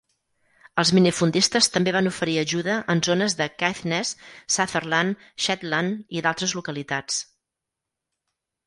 Els 0.83 0.91
minifundistes 0.97 1.67
també 1.75 1.93
van 1.97 2.09
oferir 2.11 2.37
ajuda 2.45 2.77
en 2.95 3.03
zones 3.09 3.37
de 3.43 3.47
Caithness, 3.65 4.15
Sutherland, 4.57 5.29
Shetland 5.47 6.19
i 6.21 6.27
d'altres 6.29 6.59
localitats. 6.63 7.23